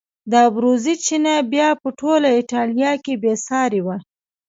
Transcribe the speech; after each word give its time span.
د 0.31 0.33
ابروزي 0.49 0.95
چینه 1.05 1.33
بیا 1.53 1.69
په 1.81 1.87
ټوله 1.99 2.29
ایټالیا 2.39 2.91
کې 3.03 3.13
بې 3.21 3.33
سارې 3.47 3.81
وه. 3.85 3.97